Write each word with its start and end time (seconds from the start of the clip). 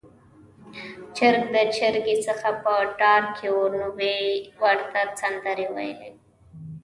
چرګ 1.17 1.43
د 1.55 1.57
چرګې 1.77 2.15
څخه 2.27 2.49
په 2.63 2.73
ډار 2.99 3.23
کې 3.35 3.47
و، 3.55 3.59
نو 3.77 3.87
يې 4.01 4.17
ورته 4.61 4.99
سندرې 5.19 5.65
وويلې 5.69 6.11